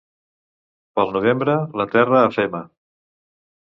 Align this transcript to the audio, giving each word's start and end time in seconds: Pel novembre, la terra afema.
Pel 0.95 1.13
novembre, 1.19 1.59
la 1.83 1.89
terra 1.95 2.19
afema. 2.33 2.67